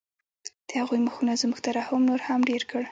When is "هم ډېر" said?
2.27-2.61